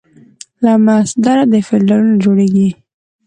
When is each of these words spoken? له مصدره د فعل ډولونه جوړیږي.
له 0.63 0.73
مصدره 0.85 1.43
د 1.51 1.53
فعل 1.67 1.81
ډولونه 1.89 2.15
جوړیږي. 2.23 2.69